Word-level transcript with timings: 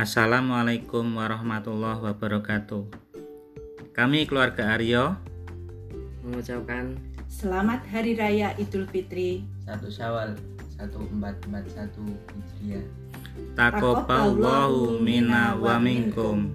Assalamualaikum 0.00 1.20
warahmatullahi 1.20 2.00
wabarakatuh. 2.00 2.88
Kami 3.92 4.24
keluarga 4.24 4.72
Aryo 4.72 5.12
mengucapkan 6.24 6.96
Selamat 7.28 7.84
Hari 7.84 8.16
Raya 8.16 8.56
Idul 8.56 8.88
Fitri. 8.88 9.44
satu 9.60 9.92
Syawal 9.92 10.40
1441 10.80 12.16
Hijriah. 12.16 12.84
takoballahu 13.52 15.04
minna 15.04 15.52
wa 15.60 15.76
minkum. 15.76 16.48